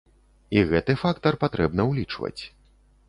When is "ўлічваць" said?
1.91-2.39